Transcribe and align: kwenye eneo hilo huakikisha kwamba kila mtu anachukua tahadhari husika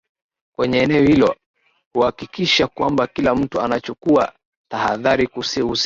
kwenye 0.55 0.77
eneo 0.79 1.01
hilo 1.03 1.35
huakikisha 1.93 2.67
kwamba 2.67 3.07
kila 3.07 3.35
mtu 3.35 3.61
anachukua 3.61 4.33
tahadhari 4.71 5.25
husika 5.25 5.75